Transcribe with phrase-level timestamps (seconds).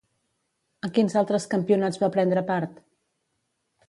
[0.87, 2.81] En quins altres campionats va prendre part?